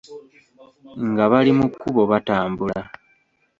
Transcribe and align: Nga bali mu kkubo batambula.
Nga 1.09 1.23
bali 1.31 1.51
mu 1.59 1.65
kkubo 1.71 2.01
batambula. 2.11 2.81